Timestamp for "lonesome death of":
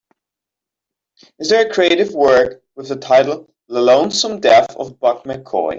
3.81-4.99